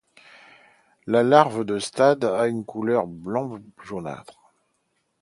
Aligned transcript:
La 1.05 1.21
larve 1.21 1.63
de 1.63 1.77
stade 1.77 2.23
a 2.25 2.47
une 2.47 2.65
couleur 2.65 3.05
blanc-jaunâtre. 3.05 4.39